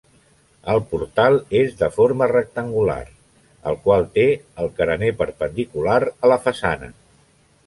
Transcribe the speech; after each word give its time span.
El 0.75 0.79
portal 0.93 1.35
és 1.59 1.75
de 1.81 1.89
forma 1.97 2.27
rectangular, 2.31 2.97
el 3.73 3.77
qual 3.85 4.09
té 4.17 4.27
el 4.65 4.73
carener 4.81 5.13
perpendicular 5.21 6.01
a 6.09 6.33
la 6.35 6.41
façana. 6.49 6.91